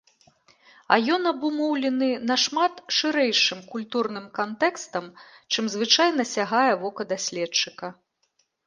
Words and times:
А 0.93 0.97
ён 1.15 1.21
абумоўлены 1.31 2.07
нашмат 2.31 2.73
шырэйшым 3.01 3.59
культурным 3.75 4.25
кантэкстам, 4.39 5.05
чым 5.51 5.65
звычайна 5.77 6.23
сягае 6.35 6.69
вока 6.87 7.01
даследчыка. 7.15 7.87